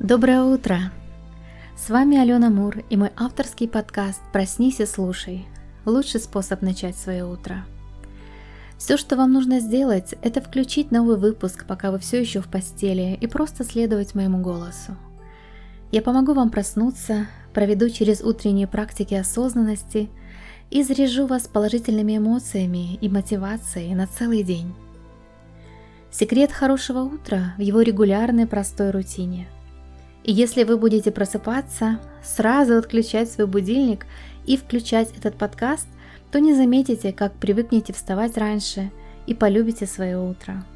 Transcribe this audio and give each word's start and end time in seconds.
Доброе 0.00 0.44
утро! 0.44 0.92
С 1.76 1.90
вами 1.90 2.18
Алена 2.18 2.50
Мур 2.50 2.84
и 2.88 2.96
мой 2.96 3.10
авторский 3.16 3.68
подкаст 3.68 4.20
«Проснись 4.32 4.78
и 4.78 4.86
слушай»– 4.86 5.44
лучший 5.84 6.20
способ 6.20 6.62
начать 6.62 6.96
свое 6.96 7.24
утро. 7.24 7.64
Все, 8.76 8.96
что 8.96 9.16
вам 9.16 9.32
нужно 9.32 9.58
сделать, 9.58 10.14
это 10.22 10.40
включить 10.40 10.92
новый 10.92 11.16
выпуск, 11.16 11.66
пока 11.66 11.90
вы 11.90 11.98
все 11.98 12.20
еще 12.20 12.40
в 12.40 12.46
постели, 12.46 13.18
и 13.20 13.26
просто 13.26 13.64
следовать 13.64 14.14
моему 14.14 14.38
голосу. 14.38 14.96
Я 15.90 16.00
помогу 16.00 16.32
вам 16.32 16.50
проснуться, 16.50 17.26
проведу 17.52 17.90
через 17.90 18.20
утренние 18.20 18.68
практики 18.68 19.14
осознанности 19.14 20.10
и 20.70 20.84
заряжу 20.84 21.26
вас 21.26 21.48
положительными 21.48 22.18
эмоциями 22.18 22.94
и 22.94 23.08
мотивацией 23.08 23.96
на 23.96 24.06
целый 24.06 24.44
день. 24.44 24.72
Секрет 26.12 26.52
хорошего 26.52 27.00
утра 27.00 27.54
в 27.58 27.62
его 27.62 27.82
регулярной 27.82 28.46
простой 28.46 28.92
рутине– 28.92 29.48
и 30.28 30.32
если 30.32 30.64
вы 30.64 30.76
будете 30.76 31.10
просыпаться, 31.10 32.00
сразу 32.22 32.76
отключать 32.76 33.30
свой 33.30 33.46
будильник 33.46 34.04
и 34.44 34.58
включать 34.58 35.08
этот 35.16 35.36
подкаст, 35.36 35.88
то 36.30 36.38
не 36.38 36.52
заметите, 36.52 37.14
как 37.14 37.32
привыкнете 37.32 37.94
вставать 37.94 38.36
раньше 38.36 38.90
и 39.26 39.32
полюбите 39.32 39.86
свое 39.86 40.18
утро. 40.18 40.66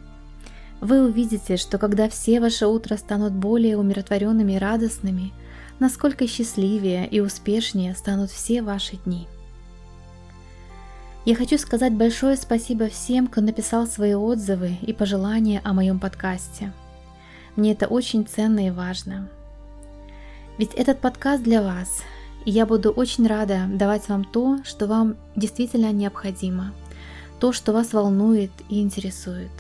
Вы 0.80 1.04
увидите, 1.04 1.58
что 1.58 1.76
когда 1.76 2.08
все 2.08 2.40
ваши 2.40 2.66
утра 2.66 2.96
станут 2.96 3.34
более 3.34 3.76
умиротворенными 3.76 4.54
и 4.54 4.58
радостными, 4.58 5.34
насколько 5.80 6.26
счастливее 6.26 7.06
и 7.06 7.20
успешнее 7.20 7.94
станут 7.94 8.30
все 8.30 8.62
ваши 8.62 8.96
дни. 9.04 9.28
Я 11.26 11.34
хочу 11.34 11.58
сказать 11.58 11.92
большое 11.92 12.38
спасибо 12.38 12.88
всем, 12.88 13.26
кто 13.26 13.42
написал 13.42 13.86
свои 13.86 14.14
отзывы 14.14 14.78
и 14.80 14.94
пожелания 14.94 15.60
о 15.62 15.74
моем 15.74 16.00
подкасте. 16.00 16.72
Мне 17.54 17.72
это 17.72 17.86
очень 17.86 18.24
ценно 18.26 18.66
и 18.66 18.70
важно. 18.70 19.28
Ведь 20.62 20.74
этот 20.74 21.00
подкаст 21.00 21.42
для 21.42 21.60
вас, 21.60 22.04
и 22.44 22.52
я 22.52 22.66
буду 22.66 22.92
очень 22.92 23.26
рада 23.26 23.66
давать 23.68 24.08
вам 24.08 24.22
то, 24.22 24.58
что 24.62 24.86
вам 24.86 25.16
действительно 25.34 25.90
необходимо, 25.90 26.72
то, 27.40 27.50
что 27.50 27.72
вас 27.72 27.92
волнует 27.92 28.52
и 28.68 28.80
интересует. 28.80 29.50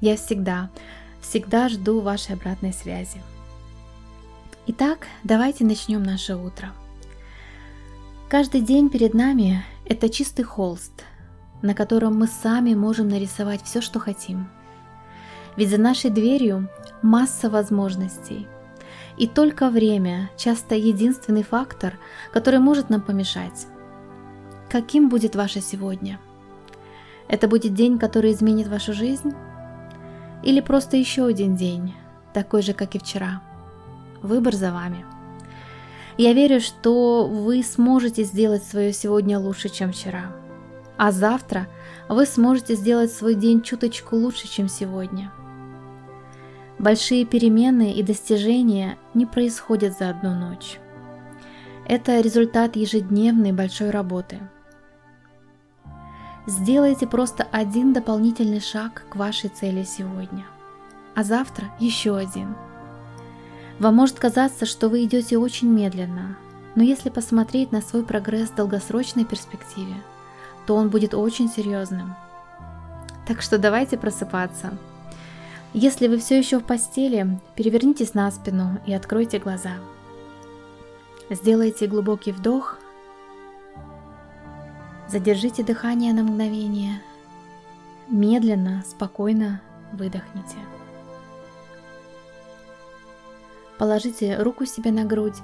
Я 0.00 0.16
всегда, 0.16 0.68
всегда 1.20 1.68
жду 1.68 2.00
вашей 2.00 2.34
обратной 2.34 2.72
связи. 2.72 3.22
Итак, 4.66 5.06
давайте 5.22 5.64
начнем 5.64 6.02
наше 6.02 6.34
утро. 6.34 6.72
Каждый 8.28 8.62
день 8.62 8.90
перед 8.90 9.14
нами– 9.14 9.64
это 9.86 10.08
чистый 10.08 10.42
холст, 10.42 11.04
на 11.62 11.72
котором 11.72 12.18
мы 12.18 12.26
сами 12.26 12.74
можем 12.74 13.08
нарисовать 13.08 13.62
все, 13.62 13.80
что 13.80 14.00
хотим. 14.00 14.48
Ведь 15.56 15.70
за 15.70 15.78
нашей 15.78 16.10
дверью 16.10 16.68
масса 17.00 17.48
возможностей– 17.48 18.48
и 19.22 19.28
только 19.28 19.70
время 19.70 20.30
часто 20.36 20.74
единственный 20.74 21.44
фактор, 21.44 21.96
который 22.32 22.58
может 22.58 22.90
нам 22.90 23.00
помешать. 23.00 23.68
Каким 24.68 25.08
будет 25.08 25.36
ваше 25.36 25.60
сегодня? 25.60 26.18
Это 27.28 27.46
будет 27.46 27.72
день, 27.72 28.00
который 28.00 28.32
изменит 28.32 28.66
вашу 28.66 28.92
жизнь? 28.92 29.32
Или 30.42 30.58
просто 30.58 30.96
еще 30.96 31.24
один 31.24 31.54
день, 31.54 31.94
такой 32.34 32.62
же, 32.62 32.72
как 32.72 32.96
и 32.96 32.98
вчера? 32.98 33.40
Выбор 34.22 34.56
за 34.56 34.72
вами. 34.72 35.06
Я 36.18 36.32
верю, 36.32 36.60
что 36.60 37.24
вы 37.28 37.62
сможете 37.62 38.24
сделать 38.24 38.64
свое 38.64 38.92
сегодня 38.92 39.38
лучше, 39.38 39.68
чем 39.68 39.92
вчера. 39.92 40.32
А 40.96 41.12
завтра 41.12 41.68
вы 42.08 42.26
сможете 42.26 42.74
сделать 42.74 43.12
свой 43.12 43.36
день 43.36 43.62
чуточку 43.62 44.16
лучше, 44.16 44.48
чем 44.48 44.68
сегодня– 44.68 45.30
Большие 46.82 47.24
перемены 47.24 47.92
и 47.92 48.02
достижения 48.02 48.98
не 49.14 49.24
происходят 49.24 49.96
за 49.96 50.10
одну 50.10 50.34
ночь. 50.34 50.80
Это 51.86 52.20
результат 52.20 52.74
ежедневной 52.74 53.52
большой 53.52 53.90
работы. 53.90 54.40
Сделайте 56.48 57.06
просто 57.06 57.46
один 57.52 57.92
дополнительный 57.92 58.58
шаг 58.58 59.04
к 59.08 59.14
вашей 59.14 59.48
цели 59.48 59.84
сегодня, 59.84 60.44
а 61.14 61.22
завтра 61.22 61.66
еще 61.78 62.16
один. 62.16 62.56
Вам 63.78 63.94
может 63.94 64.18
казаться, 64.18 64.66
что 64.66 64.88
вы 64.88 65.04
идете 65.04 65.38
очень 65.38 65.68
медленно, 65.68 66.36
но 66.74 66.82
если 66.82 67.10
посмотреть 67.10 67.70
на 67.70 67.80
свой 67.80 68.02
прогресс 68.02 68.48
в 68.48 68.56
долгосрочной 68.56 69.24
перспективе, 69.24 69.94
то 70.66 70.74
он 70.74 70.88
будет 70.88 71.14
очень 71.14 71.48
серьезным. 71.48 72.16
Так 73.24 73.40
что 73.40 73.56
давайте 73.56 73.96
просыпаться– 73.96 74.76
если 75.74 76.06
вы 76.06 76.18
все 76.18 76.38
еще 76.38 76.58
в 76.58 76.64
постели, 76.64 77.40
перевернитесь 77.54 78.14
на 78.14 78.30
спину 78.30 78.78
и 78.86 78.92
откройте 78.92 79.38
глаза. 79.38 79.72
Сделайте 81.30 81.86
глубокий 81.86 82.32
вдох. 82.32 82.78
Задержите 85.08 85.62
дыхание 85.62 86.12
на 86.12 86.22
мгновение. 86.24 87.00
Медленно, 88.08 88.84
спокойно 88.86 89.62
выдохните. 89.92 90.56
Положите 93.78 94.36
руку 94.42 94.66
себе 94.66 94.92
на 94.92 95.04
грудь 95.04 95.38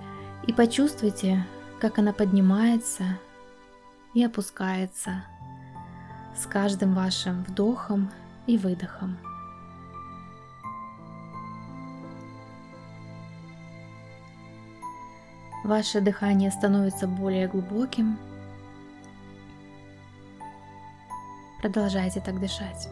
и 0.47 0.53
почувствуйте, 0.53 1.47
как 1.81 1.99
она 1.99 2.13
поднимается 2.13 3.19
и 4.15 4.23
опускается 4.23 5.25
с 6.37 6.47
каждым 6.47 6.95
вашим 6.95 7.45
вдохом 7.45 8.11
и 8.47 8.59
выдохом. 8.59 9.17
Ваше 15.69 16.01
дыхание 16.01 16.51
становится 16.51 17.07
более 17.07 17.47
глубоким. 17.47 18.19
Продолжайте 21.61 22.23
так 22.23 22.41
дышать. 22.41 22.89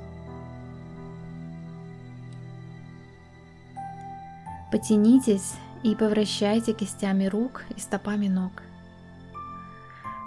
Потянитесь 4.71 5.55
и 5.85 5.95
повращайте 5.95 6.75
кистями 6.75 7.25
рук 7.25 7.65
и 7.75 7.81
стопами 7.81 8.29
ног. 8.29 8.63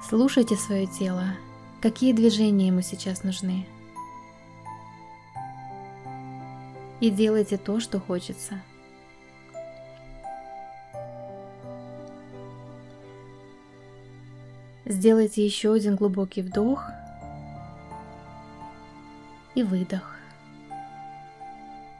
Слушайте 0.09 0.55
свое 0.55 0.87
тело, 0.87 1.25
какие 1.83 2.13
движения 2.13 2.69
ему 2.69 2.81
сейчас 2.81 3.23
нужны. 3.23 3.67
И 6.99 7.11
делайте 7.11 7.57
то, 7.57 7.79
что 7.79 7.99
хочется– 7.99 8.59
Сделайте 14.89 15.45
еще 15.45 15.71
один 15.71 15.95
глубокий 15.95 16.41
вдох 16.41 16.85
и 19.53 19.61
выдох. 19.61 20.15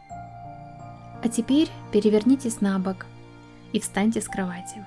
А 0.10 1.30
теперь 1.32 1.70
перевернитесь 1.92 2.62
на 2.62 2.80
бок 2.80 3.06
и 3.74 3.80
встаньте 3.80 4.22
с 4.22 4.28
кровати. 4.28 4.84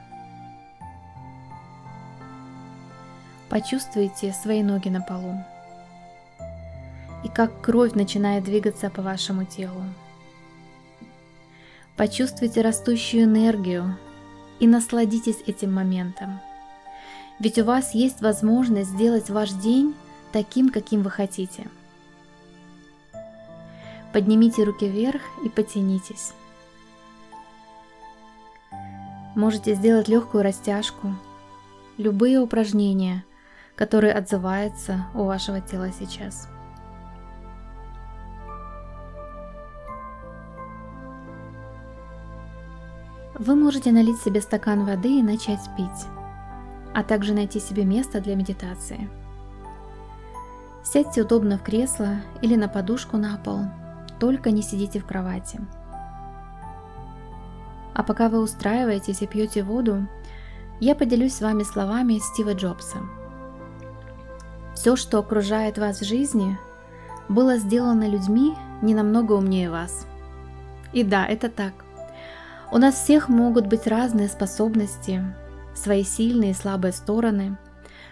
Почувствуйте 3.48 4.32
свои 4.32 4.64
ноги 4.64 4.88
на 4.88 5.00
полу 5.00 5.36
и 7.22 7.28
как 7.28 7.60
кровь 7.60 7.92
начинает 7.92 8.42
двигаться 8.42 8.90
по 8.90 9.00
вашему 9.00 9.44
телу. 9.44 9.84
Почувствуйте 11.96 12.62
растущую 12.62 13.24
энергию 13.26 13.96
и 14.58 14.66
насладитесь 14.66 15.40
этим 15.46 15.72
моментом– 15.72 16.40
ведь 17.42 17.58
у 17.58 17.64
вас 17.64 17.92
есть 17.92 18.20
возможность 18.20 18.90
сделать 18.90 19.28
ваш 19.28 19.50
день 19.50 19.96
таким, 20.30 20.70
каким 20.70 21.02
вы 21.02 21.10
хотите. 21.10 21.66
Поднимите 24.12 24.62
руки 24.62 24.88
вверх 24.88 25.20
и 25.44 25.48
потянитесь. 25.48 26.34
Можете 29.34 29.74
сделать 29.74 30.06
легкую 30.06 30.44
растяжку, 30.44 31.16
любые 31.98 32.38
упражнения, 32.38 33.24
которые 33.74 34.12
отзываются 34.12 35.06
у 35.12 35.24
вашего 35.24 35.60
тела 35.60 35.90
сейчас. 35.98 36.48
Вы 43.36 43.56
можете 43.56 43.90
налить 43.90 44.20
себе 44.20 44.40
стакан 44.40 44.84
воды 44.84 45.18
и 45.18 45.22
начать 45.22 45.68
пить 45.76 46.06
а 46.94 47.02
также 47.02 47.32
найти 47.32 47.60
себе 47.60 47.84
место 47.84 48.20
для 48.20 48.36
медитации. 48.36 49.08
Сядьте 50.84 51.22
удобно 51.22 51.58
в 51.58 51.62
кресло 51.62 52.16
или 52.42 52.56
на 52.56 52.68
подушку 52.68 53.16
на 53.16 53.36
пол, 53.38 53.60
только 54.18 54.50
не 54.50 54.62
сидите 54.62 54.98
в 54.98 55.06
кровати. 55.06 55.60
А 57.94 58.02
пока 58.02 58.28
вы 58.28 58.40
устраиваетесь 58.40 59.22
и 59.22 59.26
пьете 59.26 59.62
воду, 59.62 60.06
я 60.80 60.94
поделюсь 60.94 61.34
с 61.34 61.40
вами 61.40 61.62
словами 61.62 62.18
Стива 62.18 62.54
Джобса. 62.54 62.98
Все, 64.74 64.96
что 64.96 65.18
окружает 65.18 65.78
вас 65.78 66.00
в 66.00 66.04
жизни, 66.04 66.58
было 67.28 67.56
сделано 67.56 68.08
людьми 68.08 68.54
не 68.80 68.94
намного 68.94 69.34
умнее 69.34 69.70
вас. 69.70 70.06
И 70.92 71.04
да, 71.04 71.26
это 71.26 71.48
так. 71.48 71.72
У 72.72 72.78
нас 72.78 72.94
всех 72.94 73.28
могут 73.28 73.66
быть 73.66 73.86
разные 73.86 74.28
способности, 74.28 75.22
свои 75.74 76.04
сильные 76.04 76.52
и 76.52 76.54
слабые 76.54 76.92
стороны, 76.92 77.56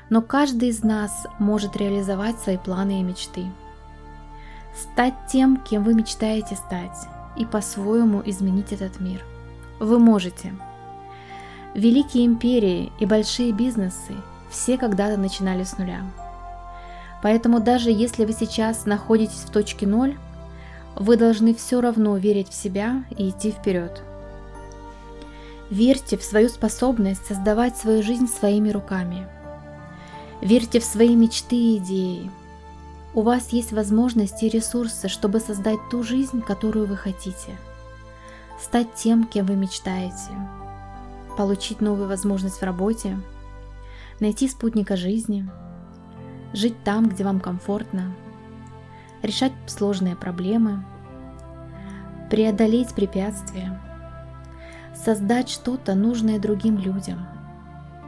но 0.08 0.22
каждый 0.22 0.70
из 0.70 0.82
нас 0.82 1.26
может 1.38 1.76
реализовать 1.76 2.38
свои 2.40 2.58
планы 2.58 3.00
и 3.00 3.02
мечты. 3.02 3.46
Стать 4.76 5.14
тем, 5.30 5.56
кем 5.58 5.84
вы 5.84 5.94
мечтаете 5.94 6.56
стать, 6.56 7.06
и 7.36 7.44
по-своему 7.44 8.22
изменить 8.24 8.72
этот 8.72 9.00
мир. 9.00 9.24
Вы 9.78 9.98
можете. 9.98 10.54
Великие 11.74 12.26
империи 12.26 12.92
и 12.98 13.06
большие 13.06 13.52
бизнесы 13.52 14.14
все 14.50 14.76
когда-то 14.76 15.16
начинали 15.16 15.62
с 15.62 15.78
нуля. 15.78 16.02
Поэтому 17.22 17.60
даже 17.60 17.90
если 17.90 18.24
вы 18.24 18.32
сейчас 18.32 18.86
находитесь 18.86 19.44
в 19.46 19.50
точке 19.50 19.86
ноль, 19.86 20.16
вы 20.96 21.16
должны 21.16 21.54
все 21.54 21.80
равно 21.80 22.16
верить 22.16 22.48
в 22.48 22.54
себя 22.54 23.04
и 23.16 23.30
идти 23.30 23.52
вперед. 23.52 24.02
Верьте 25.70 26.18
в 26.18 26.24
свою 26.24 26.48
способность 26.48 27.24
создавать 27.26 27.76
свою 27.76 28.02
жизнь 28.02 28.26
своими 28.26 28.70
руками. 28.70 29.28
Верьте 30.40 30.80
в 30.80 30.84
свои 30.84 31.14
мечты 31.14 31.54
и 31.54 31.76
идеи. 31.76 32.28
У 33.14 33.22
вас 33.22 33.50
есть 33.50 33.72
возможности 33.72 34.46
и 34.46 34.48
ресурсы, 34.48 35.08
чтобы 35.08 35.38
создать 35.38 35.78
ту 35.88 36.02
жизнь, 36.02 36.42
которую 36.42 36.86
вы 36.86 36.96
хотите. 36.96 37.56
Стать 38.60 38.94
тем, 38.94 39.24
кем 39.24 39.46
вы 39.46 39.54
мечтаете. 39.54 40.32
Получить 41.36 41.80
новую 41.80 42.08
возможность 42.08 42.60
в 42.60 42.64
работе. 42.64 43.16
Найти 44.18 44.48
спутника 44.48 44.96
жизни. 44.96 45.48
Жить 46.52 46.82
там, 46.82 47.08
где 47.08 47.22
вам 47.22 47.38
комфортно. 47.38 48.12
Решать 49.22 49.52
сложные 49.68 50.16
проблемы. 50.16 50.84
Преодолеть 52.28 52.92
препятствия 52.92 53.80
создать 55.04 55.48
что-то 55.48 55.94
нужное 55.94 56.38
другим 56.38 56.76
людям. 56.78 57.26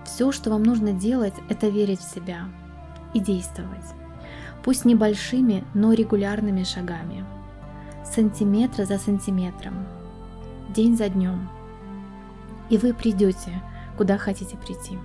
Все, 0.04 0.32
что 0.32 0.50
вам 0.50 0.62
нужно 0.62 0.92
делать, 0.92 1.34
это 1.48 1.68
верить 1.68 2.00
в 2.00 2.14
себя 2.14 2.44
и 3.14 3.20
действовать. 3.20 3.84
Пусть 4.62 4.84
небольшими, 4.84 5.64
но 5.74 5.92
регулярными 5.92 6.64
шагами. 6.64 7.24
Сантиметра 8.04 8.84
за 8.84 8.98
сантиметром. 8.98 9.86
День 10.74 10.96
за 10.96 11.08
днем. 11.08 11.48
И 12.68 12.76
вы 12.78 12.94
придете, 12.94 13.62
куда 13.96 14.18
хотите 14.18 14.56
прийти. 14.56 14.98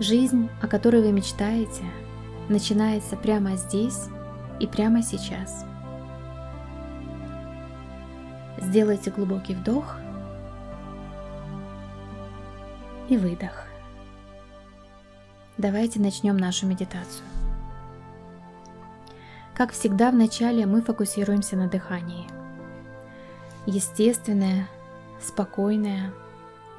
Жизнь, 0.00 0.48
о 0.62 0.66
которой 0.66 1.02
вы 1.02 1.12
мечтаете, 1.12 1.84
начинается 2.48 3.16
прямо 3.16 3.56
здесь 3.56 4.04
и 4.60 4.66
прямо 4.66 5.02
сейчас. 5.02 5.64
Сделайте 8.60 9.10
глубокий 9.10 9.54
вдох– 9.54 9.98
и 13.08 13.16
выдох. 13.16 13.66
Давайте 15.56 15.98
начнем 16.00 16.36
нашу 16.36 16.66
медитацию. 16.66 17.24
Как 19.54 19.72
всегда 19.72 20.10
в 20.10 20.14
начале 20.14 20.66
мы 20.66 20.82
фокусируемся 20.82 21.56
на 21.56 21.68
дыхании. 21.68 22.28
Естественное, 23.66 24.68
спокойное 25.20 26.12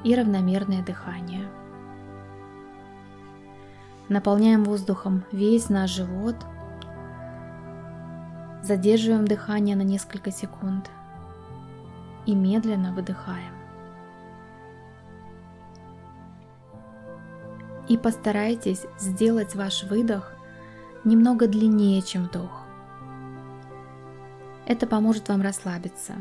и 0.04 0.16
равномерное 0.16 0.82
дыхание. 0.82 1.46
Наполняем 4.08 4.64
воздухом 4.64 5.24
весь 5.32 5.70
наш 5.70 5.92
живот. 5.92 6.36
Задерживаем 8.64 9.26
дыхание 9.28 9.76
на 9.76 9.84
несколько 9.84 10.32
секунд 10.32 10.90
и 12.26 12.34
медленно 12.34 12.94
выдыхаем. 12.94 13.59
И 17.90 17.98
постарайтесь 17.98 18.86
сделать 19.00 19.56
ваш 19.56 19.84
выдох 19.84 20.32
немного 21.04 21.48
длиннее, 21.48 22.02
чем 22.02 22.26
вдох. 22.26 22.64
Это 24.66 24.86
поможет 24.86 25.28
вам 25.28 25.42
расслабиться. 25.42 26.14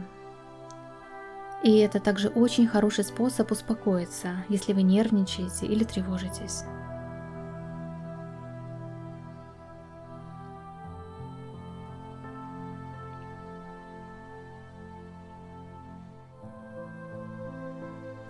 И 1.62 1.76
это 1.78 2.00
также 2.00 2.28
очень 2.28 2.66
хороший 2.66 3.04
способ 3.04 3.52
успокоиться, 3.52 4.44
если 4.48 4.72
вы 4.72 4.82
нервничаете 4.82 5.66
или 5.66 5.84
тревожитесь. 5.84 6.64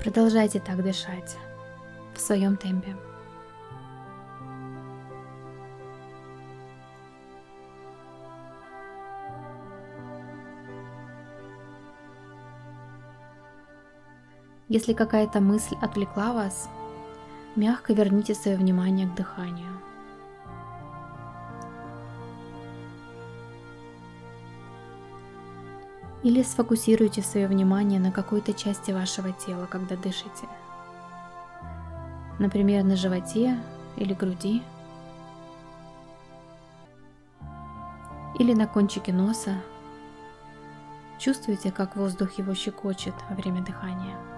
Продолжайте 0.01 0.59
так 0.59 0.83
дышать 0.83 1.37
в 2.15 2.21
своем 2.21 2.57
темпе. 2.57 2.97
Если 14.69 14.93
какая-то 14.93 15.41
мысль 15.41 15.77
отвлекла 15.81 16.35
вас, 16.35 16.69
мягко 17.57 17.95
верните 17.95 18.35
свое 18.35 18.59
внимание 18.59 19.09
к 19.09 19.15
дыханию. 19.15 19.81
Или 26.23 26.43
сфокусируйте 26.43 27.23
свое 27.23 27.49
внимание 27.49 27.99
на 27.99 28.13
какой-то 28.13 28.53
части 28.53 28.91
вашего 28.91 29.33
тела, 29.33 29.67
когда 29.67 29.97
дышите. 29.97 30.47
Например, 32.39 32.85
на 32.85 32.97
животе 32.97 33.59
или 33.97 34.13
груди. 34.13 34.63
Или 38.39 38.53
на 38.53 38.67
кончике 38.67 39.15
носа. 39.15 39.55
Чувствуете, 41.19 41.73
как 41.73 41.97
воздух 41.97 42.33
его 42.33 42.55
щекочет 42.55 43.15
во 43.31 43.35
время 43.35 43.65
дыхания. 43.65 44.38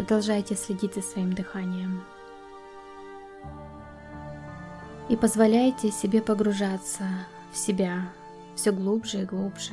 Продолжайте 0.00 0.56
следить 0.56 0.94
за 0.94 1.02
своим 1.02 1.34
дыханием. 1.34 2.02
И 5.10 5.16
позволяйте 5.16 5.90
себе 5.90 6.22
погружаться 6.22 7.04
в 7.52 7.58
себя 7.58 8.10
все 8.56 8.72
глубже 8.72 9.20
и 9.20 9.24
глубже. 9.26 9.72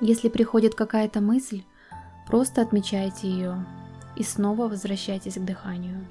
Если 0.00 0.28
приходит 0.28 0.76
какая-то 0.76 1.20
мысль, 1.20 1.64
просто 2.28 2.62
отмечайте 2.62 3.28
ее 3.28 3.66
и 4.14 4.22
снова 4.22 4.68
возвращайтесь 4.68 5.34
к 5.34 5.44
дыханию. 5.44 6.06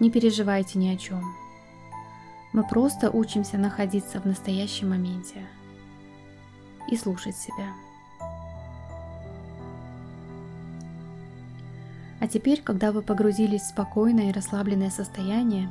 Не 0.00 0.12
переживайте 0.12 0.78
ни 0.78 0.88
о 0.88 0.96
чем. 0.96 1.34
Мы 2.52 2.62
просто 2.62 3.10
учимся 3.10 3.58
находиться 3.58 4.20
в 4.20 4.26
настоящем 4.26 4.90
моменте 4.90 5.44
и 6.88 6.96
слушать 6.96 7.36
себя. 7.36 7.72
А 12.20 12.26
теперь, 12.28 12.62
когда 12.62 12.92
вы 12.92 13.02
погрузились 13.02 13.62
в 13.62 13.68
спокойное 13.68 14.30
и 14.30 14.32
расслабленное 14.32 14.90
состояние, 14.90 15.70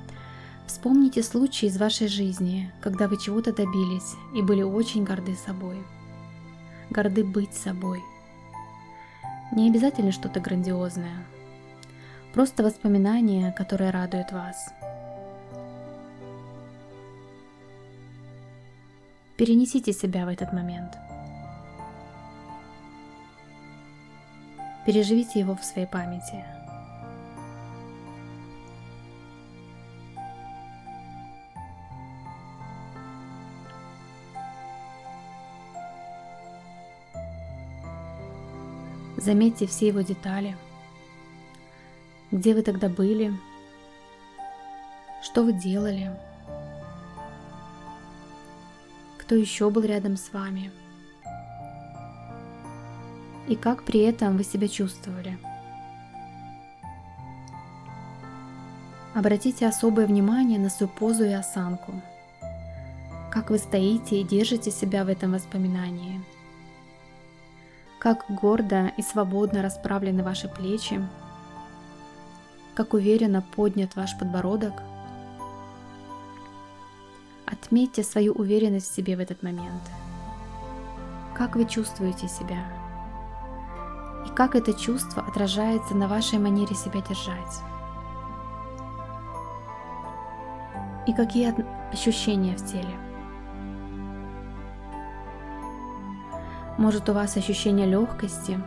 вспомните 0.66 1.24
случаи 1.24 1.68
из 1.68 1.78
вашей 1.78 2.08
жизни, 2.08 2.72
когда 2.82 3.08
вы 3.08 3.18
чего-то 3.18 3.54
добились 3.54 4.16
и 4.36 4.42
были 4.42 4.62
очень 4.62 5.06
горды 5.06 5.36
собой. 5.36 5.78
Горды 6.90 7.24
быть 7.24 7.54
собой. 7.54 8.04
Не 9.54 9.70
обязательно 9.70 10.12
что-то 10.12 10.42
грандиозное– 10.42 11.26
Просто 12.38 12.62
воспоминания, 12.62 13.52
которые 13.52 13.90
радуют 13.90 14.32
вас. 14.32 14.72
Перенесите 19.38 19.92
себя 19.92 20.24
в 20.24 20.28
этот 20.28 20.54
момент. 20.54 20.96
Переживите 24.86 25.40
его 25.40 25.56
в 25.56 25.66
своей 25.66 25.88
памяти. 25.88 26.46
Заметьте 39.18 39.66
все 39.66 39.88
его 39.88 40.02
детали– 40.02 40.56
Где 42.38 42.54
вы 42.54 42.62
тогда 42.62 42.88
были? 42.88 43.34
Что 45.24 45.44
вы 45.44 45.54
делали? 45.54 46.12
Кто 49.18 49.34
еще 49.34 49.72
был 49.72 49.82
рядом 49.82 50.18
с 50.18 50.32
вами? 50.32 50.72
И 53.48 53.56
как 53.56 53.82
при 53.86 54.02
этом 54.02 54.38
вы 54.38 54.44
себя 54.44 54.68
чувствовали? 54.68 55.40
Обратите 59.16 59.66
особое 59.66 60.06
внимание 60.06 60.60
на 60.60 60.70
свою 60.70 60.92
позу 60.92 61.24
и 61.24 61.34
осанку. 61.34 61.92
Как 63.32 63.50
вы 63.50 63.58
стоите 63.58 64.22
и 64.22 64.24
держите 64.24 64.70
себя 64.70 65.06
в 65.06 65.08
этом 65.08 65.32
воспоминании. 65.32 66.22
Как 67.98 68.26
гордо 68.30 68.92
и 68.96 69.02
свободно 69.02 69.64
расправлены 69.64 70.22
ваши 70.24 70.48
плечи. 70.48 71.02
Как 72.78 72.94
уверенно 72.94 73.42
поднят 73.42 73.96
ваш 73.96 74.16
подбородок. 74.20 74.84
Отметьте 77.48 78.04
свою 78.04 78.34
уверенность 78.34 78.92
в 78.92 78.94
себе 78.94 79.18
в 79.18 79.20
этот 79.20 79.42
момент. 79.42 79.82
Как 81.36 81.56
вы 81.56 81.66
чувствуете 81.66 82.28
себя? 82.28 82.72
И 84.28 84.30
как 84.36 84.56
это 84.56 84.76
чувство 84.76 85.24
отражается 85.24 85.96
на 85.96 86.08
вашей 86.08 86.38
манере 86.38 86.76
себя 86.76 87.02
держать? 87.02 87.64
и 91.08 91.14
какие 91.14 91.56
ощущения 91.94 92.58
в 92.58 92.66
теле. 92.66 93.00
Может 96.78 97.08
у 97.08 97.14
вас 97.14 97.38
ощущение 97.38 97.88
легкости, 97.88 98.60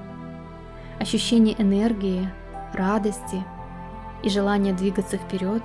ощущение 0.98 1.54
энергии, 1.60 2.30
радости 2.72 3.44
и 4.22 4.28
желание 4.28 4.72
двигаться 4.72 5.16
вперед. 5.16 5.62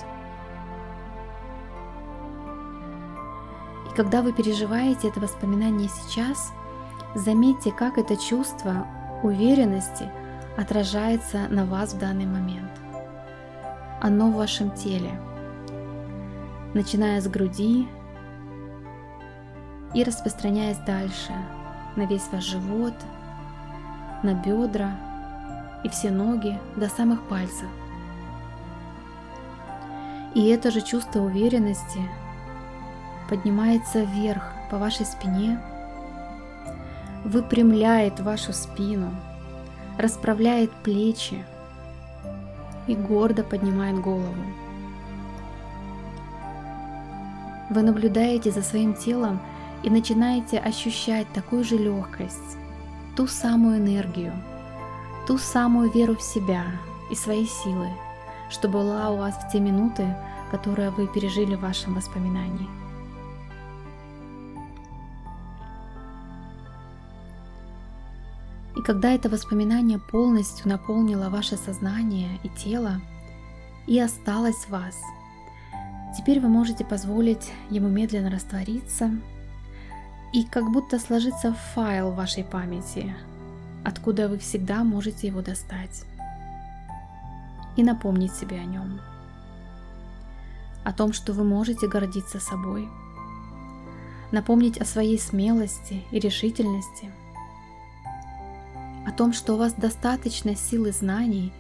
И 3.90 3.96
когда 3.96 4.22
вы 4.22 4.34
переживаете 4.34 5.10
это 5.10 5.20
воспоминание 5.20 5.90
сейчас, 5.90 6.52
заметьте, 7.16 7.72
как 7.72 7.98
это 7.98 8.18
чувство 8.18 8.88
уверенности 9.24 10.10
отражается 10.58 11.48
на 11.50 11.66
вас 11.66 11.94
в 11.94 12.00
данный 12.00 12.26
момент. 12.26 12.72
Оно 14.02 14.30
в 14.30 14.36
вашем 14.36 14.72
теле– 14.72 15.20
начиная 16.76 17.22
с 17.22 17.28
груди 17.28 17.88
и 19.94 20.04
распространяясь 20.04 20.78
дальше 20.80 21.32
на 21.96 22.06
весь 22.06 22.28
ваш 22.32 22.44
живот, 22.44 22.94
на 24.24 24.34
бедра 24.34 24.92
и 25.86 25.90
все 25.90 26.12
ноги 26.12 26.60
до 26.76 26.90
самых 26.90 27.24
пальцев. 27.24 27.70
И 30.36 30.48
это 30.48 30.70
же 30.70 30.82
чувство 30.82 31.22
уверенности 31.22 32.02
поднимается 33.30 34.04
вверх 34.04 34.44
по 34.70 34.78
вашей 34.78 35.06
спине, 35.06 35.60
выпрямляет 37.24 38.20
вашу 38.20 38.52
спину, 38.52 39.12
расправляет 39.98 40.72
плечи 40.84 41.44
и 42.86 42.96
гордо 42.96 43.44
поднимает 43.44 44.00
голову. 44.02 44.36
Вы 47.70 47.82
наблюдаете 47.82 48.52
за 48.52 48.62
своим 48.62 48.94
телом 48.94 49.40
и 49.84 49.90
начинаете 49.90 50.60
ощущать 50.60 51.32
такую 51.34 51.64
же 51.64 51.78
легкость, 51.78 52.58
ту 53.16 53.26
самую 53.26 53.78
энергию, 53.78 54.34
ту 55.28 55.38
самую 55.38 55.90
веру 55.92 56.16
в 56.16 56.22
себя 56.22 56.66
и 57.10 57.16
свои 57.16 57.46
силы, 57.46 57.88
что 58.50 58.68
была 58.68 59.12
у 59.12 59.18
вас 59.18 59.36
в 59.36 59.52
те 59.52 59.60
минуты, 59.60 60.16
которые 60.52 60.90
вы 60.90 61.08
пережили 61.08 61.56
в 61.56 61.62
вашем 61.62 61.96
воспоминании. 61.96 62.68
И 68.78 68.82
когда 68.82 69.12
это 69.12 69.30
воспоминание 69.30 70.00
полностью 70.00 70.70
наполнило 70.70 71.30
ваше 71.30 71.58
сознание 71.58 72.40
и 72.44 72.50
тело 72.50 73.02
и 73.88 74.00
осталось 74.00 74.66
в 74.66 74.70
вас– 74.70 74.96
Теперь 76.16 76.40
вы 76.40 76.48
можете 76.48 76.86
позволить 76.86 77.52
ему 77.70 77.90
медленно 77.90 78.30
раствориться 78.30 79.12
и 80.32 80.46
как 80.46 80.72
будто 80.72 80.98
сложиться 80.98 81.52
в 81.52 81.58
файл 81.74 82.12
вашей 82.12 82.46
памяти, 82.46 83.14
откуда 83.84 84.30
вы 84.30 84.38
всегда 84.38 84.84
можете 84.84 85.28
его 85.28 85.42
достать. 85.42 86.06
И 87.76 87.84
напомнить 87.84 88.34
себе 88.34 88.58
о 88.58 88.66
нем. 88.66 89.02
О 90.84 90.94
том, 90.94 91.14
что 91.14 91.34
вы 91.34 91.44
можете 91.44 91.88
гордиться 91.88 92.40
собой. 92.40 92.88
Напомнить 94.32 94.78
о 94.78 94.86
своей 94.86 95.20
смелости 95.20 96.04
и 96.12 96.20
решительности. 96.20 97.12
О 99.06 99.12
том, 99.12 99.34
что 99.34 99.54
у 99.54 99.58
вас 99.58 99.74
достаточно 99.74 100.56
сил 100.56 100.86
и 100.86 100.92
знаний 100.92 101.52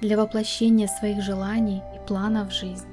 для 0.00 0.16
воплощения 0.16 0.88
своих 0.88 1.22
желаний 1.22 1.82
и 1.94 2.06
планов 2.06 2.48
в 2.48 2.54
жизнь. 2.54 2.86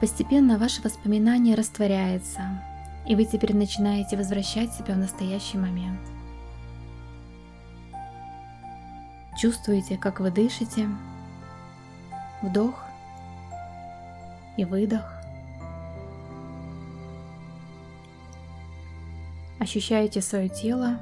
Постепенно 0.00 0.56
ваше 0.56 0.80
воспоминание 0.80 1.54
растворяется, 1.54 2.62
и 3.06 3.14
вы 3.14 3.26
теперь 3.26 3.54
начинаете 3.54 4.16
возвращать 4.16 4.72
себя 4.72 4.94
в 4.94 4.98
настоящий 4.98 5.58
момент. 5.58 6.00
Чувствуете, 9.40 9.96
как 9.96 10.20
вы 10.20 10.30
дышите, 10.30 10.86
вдох 12.42 12.84
и 14.58 14.66
выдох. 14.66 15.14
Ощущаете 19.58 20.20
свое 20.20 20.50
тело, 20.50 20.98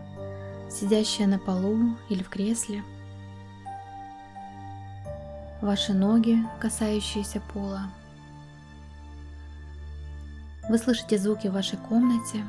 сидящее 0.71 1.27
на 1.27 1.41
полу 1.41 1.97
или 2.09 2.23
в 2.23 2.29
кресле, 2.29 2.85
ваши 5.61 5.93
ноги, 5.93 6.39
касающиеся 6.61 7.41
пола, 7.53 7.91
вы 10.69 10.79
слышите 10.79 11.19
звуки 11.19 11.49
в 11.49 11.55
вашей 11.55 11.77
комнате. 11.77 12.45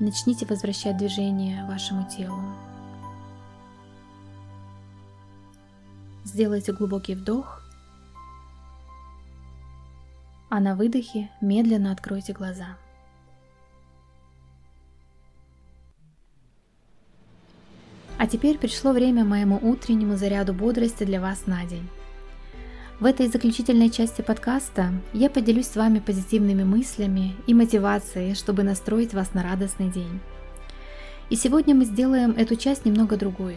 Начните 0.00 0.44
возвращать 0.44 0.98
движение 0.98 1.64
вашему 1.64 2.06
телу. 2.06 2.42
Сделайте 6.24 6.72
глубокий 6.72 7.14
вдох, 7.14 7.62
а 10.50 10.60
на 10.60 10.74
выдохе 10.74 11.30
медленно 11.40 11.92
откройте 11.92 12.32
глаза. 12.32 12.76
А 18.18 18.26
теперь 18.26 18.58
пришло 18.58 18.92
время 18.92 19.24
моему 19.24 19.58
утреннему 19.62 20.16
заряду 20.16 20.52
бодрости 20.52 21.04
для 21.04 21.22
вас 21.22 21.46
на 21.46 21.64
день. 21.64 21.88
В 23.00 23.06
этой 23.06 23.28
заключительной 23.28 23.88
части 23.88 24.20
подкаста 24.20 24.92
я 25.14 25.30
поделюсь 25.30 25.68
с 25.68 25.76
вами 25.76 26.00
позитивными 26.00 26.64
мыслями 26.64 27.34
и 27.46 27.54
мотивацией, 27.54 28.34
чтобы 28.34 28.62
настроить 28.62 29.14
вас 29.14 29.32
на 29.32 29.42
радостный 29.42 29.88
день. 29.88 30.20
И 31.30 31.36
сегодня 31.36 31.74
мы 31.74 31.86
сделаем 31.86 32.32
эту 32.32 32.56
часть 32.56 32.84
немного 32.84 33.16
другой. 33.16 33.56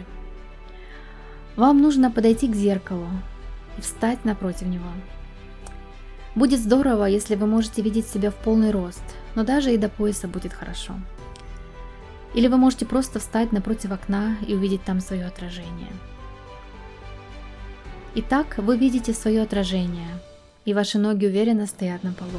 Вам 1.56 1.82
нужно 1.82 2.12
подойти 2.12 2.48
к 2.48 2.56
зеркалу 2.56 3.08
и 3.78 3.82
встать 3.82 4.26
напротив 4.26 4.68
него. 4.68 4.90
Будет 6.36 6.60
здорово, 6.60 7.06
если 7.06 7.36
вы 7.36 7.46
можете 7.46 7.82
видеть 7.82 8.08
себя 8.08 8.32
в 8.32 8.36
полный 8.36 8.72
рост, 8.72 9.04
но 9.36 9.44
даже 9.44 9.74
и 9.74 9.78
до 9.78 9.90
пояса 9.90 10.28
будет 10.28 10.54
хорошо. 10.54 10.94
Или 12.34 12.48
вы 12.48 12.58
можете 12.58 12.86
просто 12.86 13.20
встать 13.20 13.52
напротив 13.52 13.92
окна 13.92 14.38
и 14.48 14.56
увидеть 14.56 14.84
там 14.84 15.00
свое 15.00 15.26
отражение– 15.26 15.92
Итак, 18.16 18.58
вы 18.58 18.78
видите 18.78 19.12
свое 19.12 19.42
отражение, 19.42 20.20
и 20.66 20.76
ваши 20.76 21.00
ноги 21.00 21.26
уверенно 21.26 21.66
стоят 21.66 22.04
на 22.04 22.14
полу. 22.14 22.30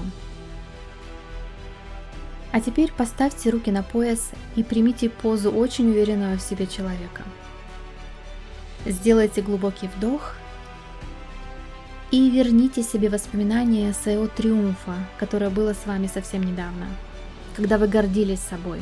А 2.52 2.60
теперь 2.60 2.92
поставьте 2.92 3.50
руки 3.50 3.72
на 3.72 3.82
пояс 3.82 4.30
и 4.54 4.62
примите 4.62 5.10
позу 5.10 5.50
очень 5.50 5.90
уверенного 5.90 6.36
в 6.36 6.42
себе 6.42 6.68
человека. 6.68 7.24
Сделайте 8.86 9.42
глубокий 9.42 9.88
вдох 9.88 10.34
и 12.10 12.30
верните 12.30 12.82
себе 12.82 13.08
воспоминания 13.08 13.92
своего 13.92 14.26
триумфа, 14.26 14.94
которое 15.18 15.50
было 15.50 15.72
с 15.72 15.86
вами 15.86 16.06
совсем 16.06 16.42
недавно, 16.42 16.86
когда 17.56 17.78
вы 17.78 17.88
гордились 17.88 18.40
собой. 18.40 18.80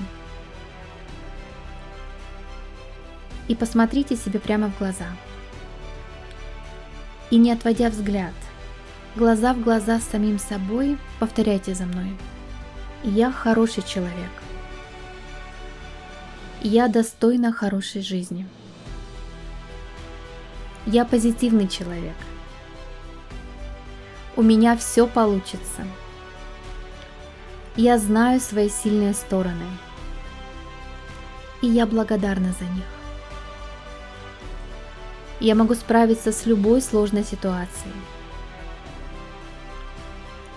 И 3.48 3.54
посмотрите 3.54 4.16
себе 4.16 4.38
прямо 4.38 4.70
в 4.70 4.78
глаза– 4.78 5.06
и 7.32 7.38
не 7.38 7.50
отводя 7.50 7.88
взгляд, 7.88 8.34
глаза 9.16 9.54
в 9.54 9.62
глаза 9.62 10.00
с 10.00 10.04
самим 10.04 10.38
собой, 10.38 10.98
повторяйте 11.18 11.74
за 11.74 11.86
мной. 11.86 12.14
Я 13.04 13.32
хороший 13.32 13.82
человек. 13.82 14.30
Я 16.60 16.88
достойна 16.88 17.50
хорошей 17.50 18.02
жизни. 18.02 18.46
Я 20.86 21.04
позитивный 21.04 21.68
человек. 21.68 22.16
У 24.34 24.42
меня 24.42 24.76
все 24.76 25.06
получится. 25.06 25.86
Я 27.76 27.98
знаю 27.98 28.40
свои 28.40 28.68
сильные 28.68 29.14
стороны. 29.14 29.66
И 31.60 31.68
я 31.68 31.86
благодарна 31.86 32.52
за 32.58 32.64
них. 32.64 32.84
Я 35.38 35.54
могу 35.54 35.74
справиться 35.74 36.32
с 36.32 36.46
любой 36.46 36.82
сложной 36.82 37.24
ситуацией. 37.24 37.94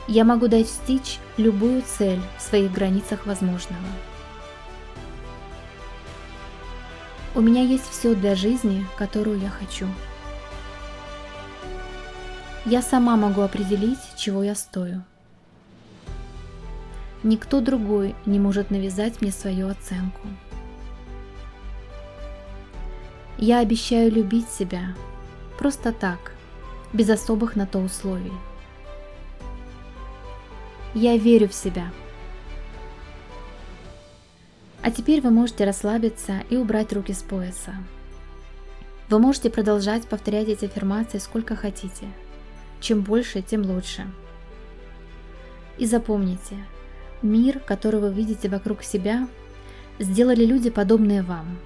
Я 0.08 0.24
могу 0.24 0.48
достичь 0.48 1.20
любую 1.38 1.84
цель 1.84 2.22
в 2.38 2.42
своих 2.42 2.72
границах 2.72 3.28
возможного. 3.28 3.86
У 7.36 7.42
меня 7.42 7.62
есть 7.62 7.90
все 7.92 8.16
для 8.16 8.34
жизни, 8.34 8.86
которую 8.98 9.40
я 9.40 9.50
хочу. 9.50 9.88
Я 12.66 12.82
сама 12.82 13.16
могу 13.16 13.42
определить, 13.42 14.00
чего 14.18 14.44
я 14.44 14.56
стою. 14.56 15.04
Никто 17.22 17.62
другой 17.62 18.16
не 18.26 18.40
может 18.40 18.72
навязать 18.72 19.22
мне 19.22 19.32
свою 19.32 19.70
оценку. 19.70 20.28
Я 23.38 23.60
обещаю 23.60 24.12
любить 24.12 24.50
себя 24.50 24.96
просто 25.60 25.92
так, 25.92 26.32
без 26.92 27.08
особых 27.08 27.56
на 27.56 27.68
то 27.68 27.78
условий. 27.78 28.34
Я 30.96 31.18
верю 31.18 31.50
в 31.50 31.54
себя. 31.54 31.92
А 34.82 34.90
теперь 34.90 35.22
вы 35.22 35.30
можете 35.30 35.66
расслабиться 35.66 36.42
и 36.50 36.58
убрать 36.58 36.94
руки 36.94 37.14
с 37.14 37.22
пояса. 37.22 37.76
Вы 39.08 39.20
можете 39.20 39.52
продолжать 39.52 40.08
повторять 40.08 40.48
эти 40.48 40.66
аффирмации 40.66 41.20
сколько 41.20 41.56
хотите– 41.56 42.08
чем 42.80 43.02
больше, 43.02 43.42
тем 43.42 43.64
лучше. 43.64 44.06
И 45.78 45.86
запомните, 45.86 46.56
мир, 47.22 47.60
который 47.60 48.00
вы 48.00 48.14
видите 48.14 48.50
вокруг 48.50 48.84
себя, 48.84 49.28
сделали 50.00 50.46
люди, 50.46 50.70
подобные 50.70 51.22
вам. 51.22 51.58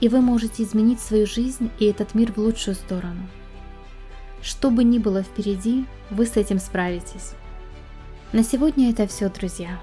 И 0.00 0.08
вы 0.08 0.20
можете 0.20 0.62
изменить 0.62 1.00
свою 1.00 1.26
жизнь 1.26 1.70
и 1.78 1.86
этот 1.86 2.14
мир 2.14 2.32
в 2.32 2.38
лучшую 2.38 2.74
сторону. 2.74 3.28
Что 4.42 4.70
бы 4.70 4.84
ни 4.84 4.98
было 4.98 5.22
впереди, 5.22 5.84
вы 6.10 6.26
с 6.26 6.36
этим 6.36 6.58
справитесь. 6.58 7.32
На 8.32 8.42
сегодня 8.42 8.90
это 8.90 9.06
все, 9.06 9.28
друзья. 9.28 9.78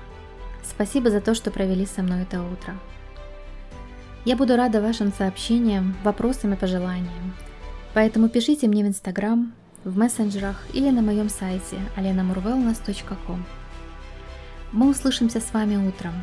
Спасибо 0.63 1.11
за 1.11 1.21
то, 1.21 1.35
что 1.35 1.51
провели 1.51 1.85
со 1.85 2.01
мной 2.01 2.23
это 2.23 2.41
утро. 2.41 2.75
Я 4.25 4.35
буду 4.35 4.55
рада 4.55 4.81
вашим 4.81 5.13
сообщениям, 5.13 5.95
вопросам 6.03 6.53
и 6.53 6.57
пожеланиям. 6.57 7.33
Поэтому 7.93 8.29
пишите 8.29 8.67
мне 8.67 8.83
в 8.83 8.87
Инстаграм, 8.87 9.53
в 9.87 9.97
мессенджерах 9.97 10.57
или 10.73 10.89
на 10.89 11.01
моем 11.01 11.29
сайте 11.29 11.77
alenamurwellness.com. 11.95 13.43
Мы 14.73 14.89
услышимся 14.89 15.39
с 15.39 15.53
вами 15.53 15.77
утром. 15.77 16.13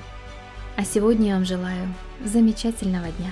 А 0.76 0.84
сегодня 0.84 1.28
я 1.28 1.34
вам 1.34 1.44
желаю 1.44 1.88
замечательного 2.24 3.08
дня. 3.12 3.30